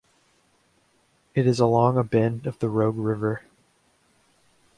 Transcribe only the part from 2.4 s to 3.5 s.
of the Rogue River.